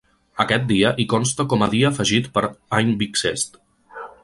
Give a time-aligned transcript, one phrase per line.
[0.43, 2.45] Aquest dia hi consta com a ‘dia afegit per
[2.81, 3.63] any bixest’.